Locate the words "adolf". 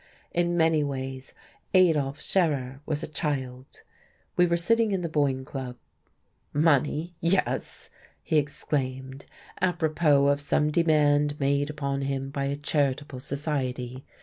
1.75-2.19